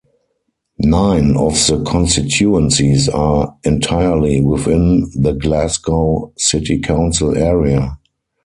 Nine 0.81 1.37
of 1.37 1.53
the 1.67 1.83
constituencies 1.87 3.07
are 3.07 3.55
entirely 3.63 4.41
within 4.43 5.11
the 5.13 5.33
Glasgow 5.33 6.33
City 6.39 6.79
council 6.79 7.37
area. 7.37 7.99